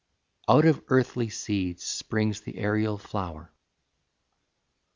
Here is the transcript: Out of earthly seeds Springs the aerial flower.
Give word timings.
Out 0.49 0.65
of 0.65 0.83
earthly 0.87 1.29
seeds 1.29 1.83
Springs 1.83 2.41
the 2.41 2.57
aerial 2.57 2.97
flower. 2.97 3.53